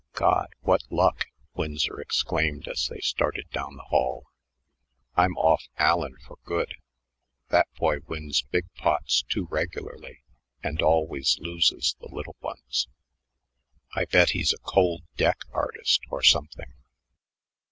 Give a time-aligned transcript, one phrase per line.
[0.13, 4.25] "God, what luck!" Winsor exclaimed as they started down the hall.
[5.15, 6.73] "I'm off Allen for good.
[7.49, 10.23] That boy wins big pots too regularly
[10.63, 12.87] and always loses the little ones.
[13.93, 16.73] I bet he's a cold deck artist or something."